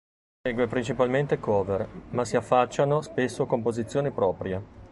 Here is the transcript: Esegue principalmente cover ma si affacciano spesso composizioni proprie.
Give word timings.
Esegue 0.43 0.65
principalmente 0.67 1.39
cover 1.39 1.87
ma 2.09 2.25
si 2.25 2.35
affacciano 2.35 3.01
spesso 3.03 3.45
composizioni 3.45 4.09
proprie. 4.09 4.63